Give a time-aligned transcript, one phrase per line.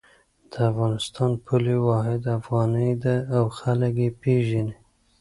[0.51, 4.75] د افغانستان پولي واحد افغانۍ ده او خلک یی پیژني